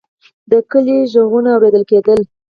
[0.49, 2.19] د کلي غږونه اورېدل کېدل.